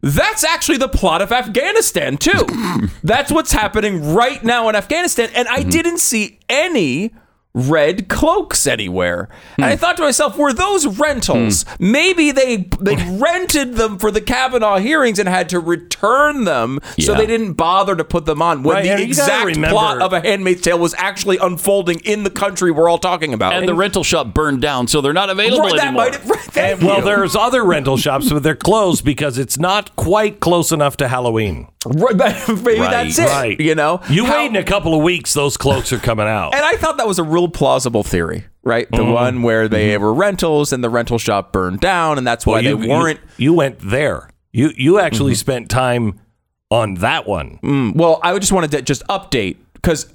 [0.01, 2.47] That's actually the plot of Afghanistan, too.
[3.03, 5.29] That's what's happening right now in Afghanistan.
[5.35, 7.13] And I didn't see any
[7.53, 9.27] red cloaks anywhere.
[9.57, 9.77] And I hmm.
[9.77, 11.63] thought to myself, were those rentals?
[11.63, 11.91] Hmm.
[11.91, 17.13] Maybe they they rented them for the Kavanaugh hearings and had to return them, so
[17.13, 20.21] they didn't bother to put them on when Right, the and exact plot of A
[20.21, 23.53] Handmaid's Tale was actually unfolding in the country we're all talking about.
[23.53, 26.09] And the rental shop burned down, so they're not available Right, anymore.
[26.09, 30.39] might right, And, well, there's other rental shops, but they're closed because it's not quite
[30.39, 31.67] close enough to Halloween.
[31.85, 32.15] Right,
[32.47, 33.25] maybe that's it.
[33.25, 33.59] Right.
[33.59, 36.53] You know, You How- wait in a couple of weeks, those cloaks are coming out.
[36.53, 38.89] And I thought that was a real plausible theory, right?
[38.91, 39.11] The Mm-hmm.
[39.11, 42.63] one where they were rentals and the rental shop burned down, and that's why Well,
[42.63, 43.19] you, they weren't.
[43.37, 44.29] You, you went there.
[44.51, 45.37] You you actually Mm-hmm.
[45.39, 46.19] spent time
[46.69, 47.59] on that one.
[47.63, 50.13] Mm, well, I just wanted to just update because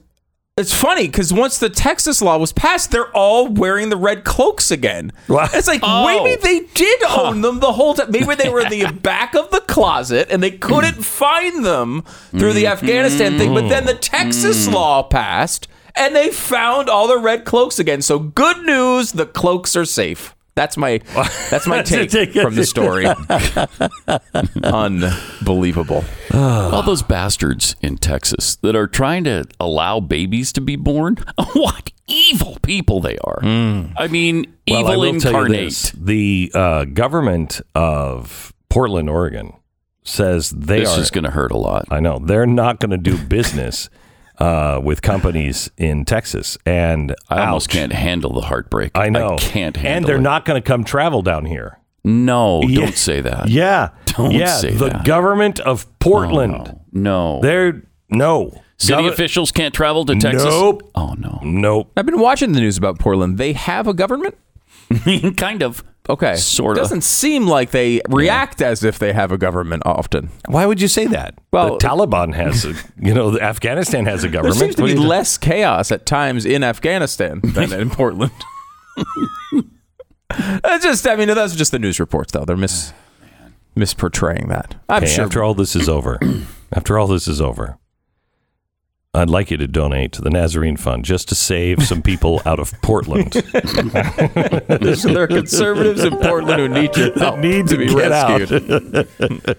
[0.58, 4.70] it's funny because once the Texas law was passed, they're all wearing the red cloaks
[4.70, 5.12] again.
[5.26, 5.52] What?
[5.54, 6.06] It's like Oh.
[6.06, 8.10] maybe they did own them the whole time.
[8.10, 12.54] Maybe they were in the back of the closet and they couldn't find them through
[12.54, 13.52] the Afghanistan thing.
[13.52, 18.02] But then the Texas law passed and they found all the red cloaks again.
[18.02, 20.34] So good news, the cloaks are safe.
[20.54, 21.00] That's my
[21.50, 23.04] that's my take from the story.
[24.64, 26.04] Unbelievable.
[26.32, 31.16] All those bastards in Texas that are trying to allow babies to be born.
[31.52, 33.40] What evil people they are.
[33.42, 35.64] I mean, Well, evil I will tell you incarnate.
[35.66, 35.90] this.
[35.92, 39.52] The uh, government of Portland, Oregon,
[40.04, 41.00] says they This are.
[41.00, 41.86] is going to hurt a lot.
[41.90, 43.88] I know they're not going to do business
[44.38, 48.92] uh, with companies in Texas, and I almost can't handle the heartbreak.
[48.94, 49.34] I know.
[49.34, 50.20] I can't handle and they're it.
[50.22, 51.78] not going to come travel down here.
[52.04, 52.80] No, Yeah.
[52.80, 53.48] don't say that.
[53.48, 54.56] Yeah, Don't yeah.
[54.58, 54.98] say the that.
[54.98, 56.78] The government of Portland.
[56.92, 57.40] No.
[57.40, 60.44] They're no City Gover- officials can't travel to Texas.
[60.44, 60.82] Nope.
[60.94, 61.40] Oh no.
[61.42, 61.90] Nope.
[61.96, 63.38] I've been watching the news about Portland.
[63.38, 64.36] They have a government.
[65.36, 65.82] kind of.
[66.08, 66.80] Okay, Sorta.
[66.80, 70.30] Doesn't seem like they react as if they have a government often.
[70.46, 71.34] Why would you say that?
[71.52, 74.58] Well- the Taliban has, a, you know, Afghanistan has a There government.
[74.60, 78.30] seems to What be do you- less chaos at times in Afghanistan than in Portland.
[80.62, 82.44] That's just, I mean, that's just the news reports, though.
[82.44, 82.92] They're mis
[83.76, 84.74] misportraying that.
[84.88, 85.24] I'm Hey, sure.
[85.24, 86.18] after all this is over,
[86.72, 87.78] after all this is over,
[89.16, 92.60] I'd like you to donate to the Nazarene Fund just to save some people out
[92.60, 93.32] of Portland.
[93.32, 98.40] there are conservatives in Portland who need your help need to to be get out.
[98.40, 99.58] rescued.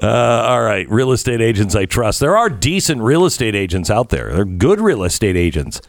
[0.00, 0.06] Uh,
[0.46, 2.20] all right, real estate agents I trust.
[2.20, 4.32] There are decent real estate agents out there.
[4.32, 5.80] They're good real estate agents.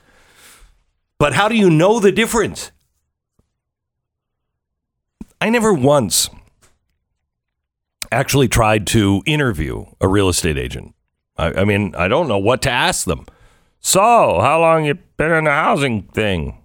[1.19, 2.71] But how do you know the difference?
[5.39, 6.27] I never once
[8.11, 10.95] actually tried to interview a real estate agent.
[11.40, 13.25] I, I mean, I don't know what to ask them.
[13.79, 16.62] So, how long you been in the housing thing?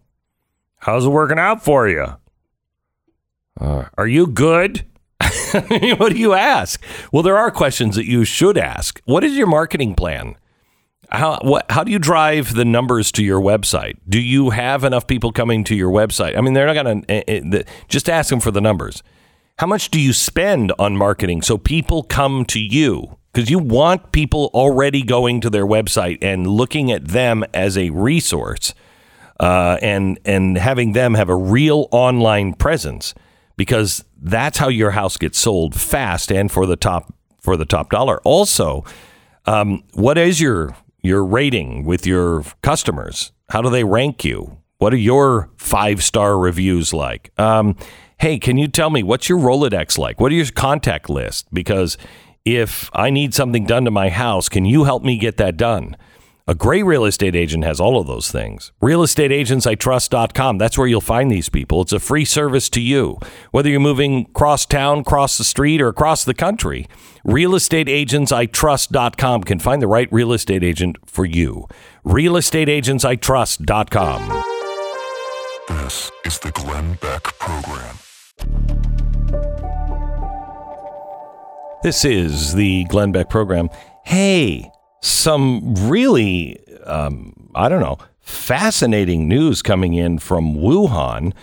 [0.78, 2.16] How's it working out for you?
[3.60, 4.84] Uh, are you good?
[5.52, 6.82] what do you ask?
[7.12, 9.00] Well, there are questions that you should ask.
[9.04, 10.36] What is your marketing plan?
[11.14, 13.96] how what how do you drive the numbers to your website?
[14.08, 16.36] Do you have enough people coming to your website?
[16.36, 19.02] I mean, they're not going to just ask them for the numbers.
[19.58, 23.18] How much do you spend on marketing so people come to you?
[23.34, 27.90] Because you want people already going to their website and looking at them as a
[27.90, 28.74] resource,
[29.40, 33.12] uh, and and having them have a real online presence,
[33.56, 37.90] because that's how your house gets sold fast and for the top for the top
[37.90, 38.20] dollar.
[38.22, 38.84] Also,
[39.46, 43.32] um, what is your your rating with your customers?
[43.50, 44.58] How do they rank you?
[44.78, 47.32] What are your five star reviews like?
[47.36, 47.76] Um,
[48.18, 50.20] hey, can you tell me what's your Rolodex like?
[50.20, 51.52] What are your contact list?
[51.52, 51.98] Because
[52.44, 55.96] if I need something done to my house, can you help me get that done?
[56.46, 58.70] A great real estate agent has all of those things.
[58.82, 60.58] RealestateAgentsITrust.com.
[60.58, 61.80] That's where you'll find these people.
[61.80, 63.18] It's a free service to you.
[63.50, 66.86] Whether you're moving cross town, cross the street, or across the country,
[67.26, 71.66] RealestateAgentsITrust.com can find the right real estate agent for you.
[72.04, 74.44] RealestateAgentsITrust.com.
[75.68, 77.96] This is the Glenn Beck Program.
[81.84, 83.68] This is the Glenn Beck program.
[84.06, 84.70] Hey,
[85.02, 91.34] some really, um, I don't know, fascinating news coming in from Wuhan.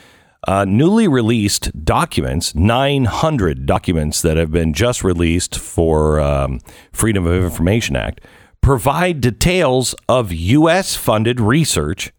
[0.48, 6.60] Uh, newly released documents, 900 documents that have been just released for um,
[6.92, 8.22] Freedom of Information Act,
[8.62, 10.96] provide details of U.S.
[10.96, 12.14] funded research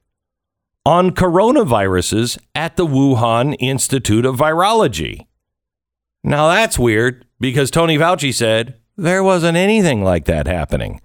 [0.87, 5.27] on coronaviruses at the Wuhan Institute of Virology.
[6.23, 11.01] Now that's weird because Tony Fauci said there wasn't anything like that happening.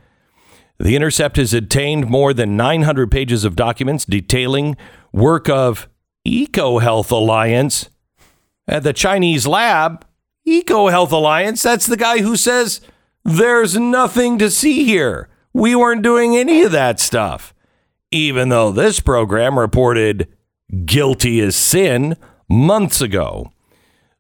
[0.77, 4.77] The Intercept has obtained more than 900 pages of documents detailing
[5.11, 5.89] work of
[6.27, 7.89] EcoHealth Alliance
[8.67, 10.05] at the Chinese lab.
[10.47, 12.81] EcoHealth Alliance, that's the guy who says
[13.25, 15.29] there's nothing to see here.
[15.53, 17.55] We weren't doing any of that stuff.
[18.11, 20.27] Even though this program reported
[20.85, 22.15] guilty as sin
[22.47, 23.51] months ago.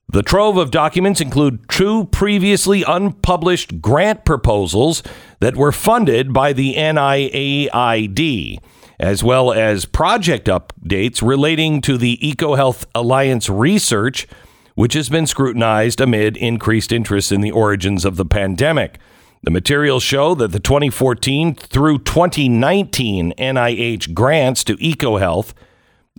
[0.09, 5.03] The trove of documents include two previously unpublished grant proposals
[5.41, 8.59] that were funded by the NIAID,
[9.01, 14.27] as well as project updates relating to the EcoHealth Alliance research,
[14.75, 18.99] which has been scrutinized amid increased interest in the origins of the pandemic.
[19.43, 25.51] The materials show that the 2014 through 2019 NIH grants to EcoHealth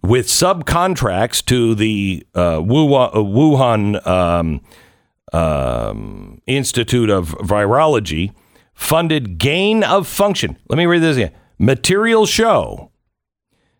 [0.03, 4.61] with subcontracts to the uh, Wuhan, um,
[5.33, 8.33] um, Institute of Virology
[8.75, 10.57] funded gain of function.
[10.69, 11.33] Let me read this again.
[11.59, 12.93] Materials show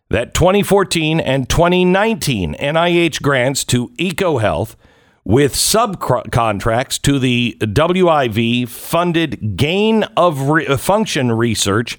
[0.09, 4.75] that 2014 and 2019 NIH grants to EcoHealth
[5.23, 11.97] with subcontracts to the WIV funded gain of re- function research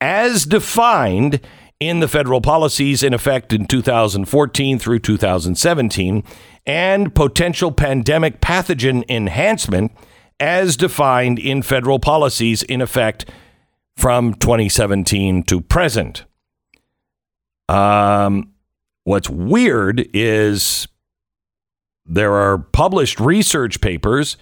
[0.00, 1.40] as defined
[1.80, 6.22] in the federal policies in effect in 2014 through 2017
[6.66, 9.90] and potential pandemic pathogen enhancement
[10.38, 13.24] as defined in federal policies in effect
[13.96, 16.24] from 2017 to present.
[17.68, 18.52] Um,
[19.04, 20.86] what's weird is
[22.04, 24.36] there are published research papers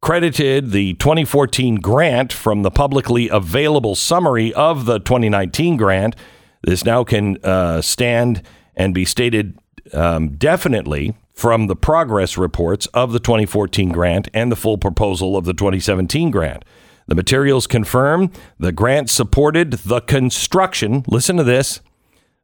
[0.00, 6.16] credited the 2014 grant from the publicly available summary of the 2019 grant
[6.62, 8.42] this now can uh, stand
[8.76, 9.58] and be stated
[9.92, 15.44] um, definitely from the progress reports of the 2014 grant and the full proposal of
[15.44, 16.64] the 2017 grant.
[17.08, 21.04] The materials confirm the grant supported the construction.
[21.08, 21.80] Listen to this.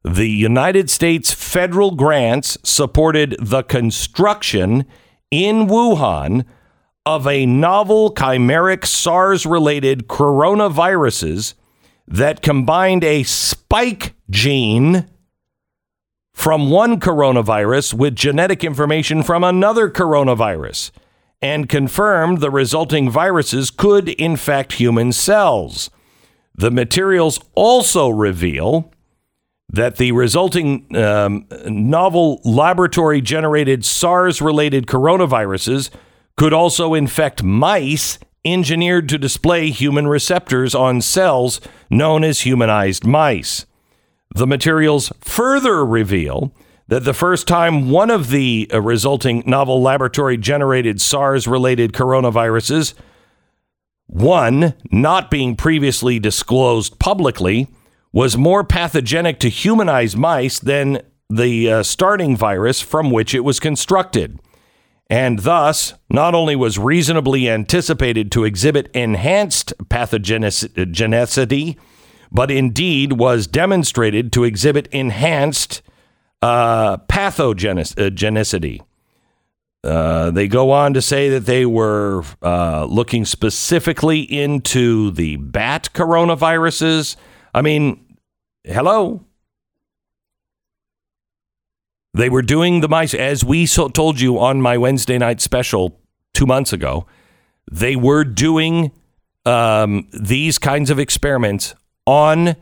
[0.04, 4.84] The United States federal grants supported the construction
[5.30, 6.44] in Wuhan
[7.04, 11.54] of a novel chimeric SARS related coronaviruses
[12.09, 15.06] that combined a spike gene
[16.32, 20.90] from one coronavirus with genetic information from another coronavirus
[21.42, 25.90] and confirmed the resulting viruses could infect human cells.
[26.54, 28.92] The materials also reveal
[29.68, 35.90] that the resulting um, novel laboratory generated SARS related coronaviruses
[36.36, 41.61] could also infect mice engineered to display human receptors on cells
[41.91, 43.66] known as humanized mice.
[44.34, 46.53] The materials further reveal
[46.89, 52.95] that the first time one of the uh, resulting novel laboratory generated SARS related coronaviruses,
[54.07, 57.68] one not being previously disclosed publicly,
[58.12, 63.61] was more pathogenic to humanized mice than the uh, starting virus from which it was
[63.61, 64.41] constructed
[65.11, 71.76] and thus not only was reasonably anticipated to exhibit enhanced pathogenicity,
[72.30, 75.82] but indeed was demonstrated to exhibit enhanced
[76.42, 78.80] uh, pathogenicity.
[79.84, 85.88] Uh, they go on to say that they were uh, looking specifically into the bat
[85.94, 87.16] coronaviruses.
[87.54, 88.16] I mean,
[88.64, 89.24] hello.
[92.14, 96.00] They were doing the mice, as we so told you on my Wednesday night special
[96.34, 97.06] two months ago.
[97.70, 98.92] They were doing
[99.44, 101.74] um, these kinds of experiments
[102.06, 102.56] on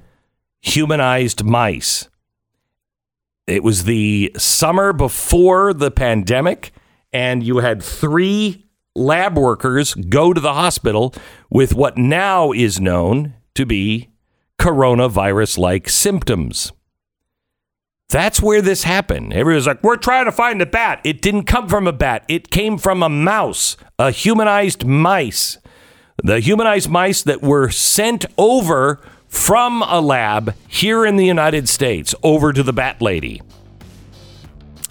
[0.62, 2.08] humanized mice.
[3.46, 6.72] It was the summer before the pandemic,
[7.12, 8.64] and you had three
[8.96, 11.14] lab workers go to the hospital
[11.50, 14.08] with what now is known to be
[14.58, 16.72] coronavirus like symptoms.
[18.08, 19.32] That's where this happened.
[19.32, 21.00] Everyone's like, we're trying to find a bat.
[21.02, 25.58] It didn't come from a bat, it came from a mouse, a humanized mice.
[26.22, 32.14] The humanized mice that were sent over from a lab here in the United States
[32.22, 33.42] over to the bat lady.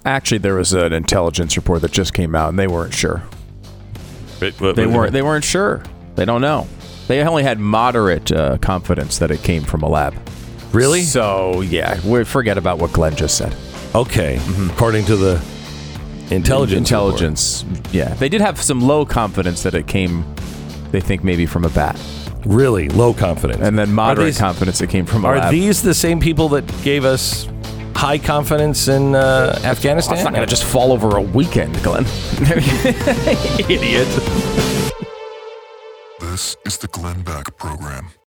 [0.04, 3.24] Actually, there was an intelligence report that just came out, and they weren't sure.
[4.76, 5.14] They weren't.
[5.14, 5.84] They weren't sure.
[6.16, 6.68] They don't know.
[7.08, 10.14] They only had moderate uh, confidence that it came from a lab.
[10.76, 11.02] Really?
[11.02, 13.56] So yeah, we forget about what Glenn just said.
[13.96, 14.40] Okay.
[14.72, 15.36] According to the
[16.30, 16.90] intelligence.
[16.90, 17.66] Intelligence.
[17.92, 20.26] Yeah, they did have some low confidence that it came.
[20.92, 21.96] They think maybe from a bat,
[22.28, 22.46] report.
[22.46, 23.62] Really low confidence.
[23.62, 25.52] and then moderate these- confidence it came from a Are lab.
[25.52, 27.48] these the same people that gave us
[27.96, 30.16] high confidence in uh, Afghanistan?
[30.16, 32.04] It's not going to just fall over a weekend, Glenn.
[33.70, 34.08] Idiot.
[36.20, 38.10] This is the Glenn Beck Program.